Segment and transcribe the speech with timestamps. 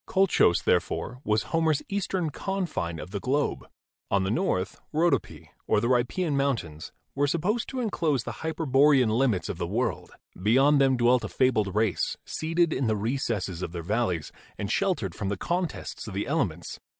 [0.07, 3.67] Colchos, therefore, was Homer's east ern confine of the globe.
[4.09, 8.31] On the north Rhodope, or the Riphean Mountains, were 20 GEOLOGY supposed to enclose the
[8.41, 10.13] hyperborean limits of the world.
[10.41, 15.13] Beyond them dwelt a fabled race, seated in the recesses of their valleys and sheltered
[15.13, 16.79] from the contests of the ele ments.